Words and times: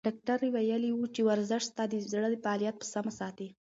ډاکتر 0.07 0.39
ویلي 0.53 0.89
وو 0.93 1.07
چې 1.15 1.21
ورزش 1.27 1.63
ستا 1.71 1.83
د 1.89 1.93
زړه 2.11 2.27
فعالیت 2.43 2.75
په 2.79 2.85
سمه 2.93 3.11
ساتي. 3.19 3.47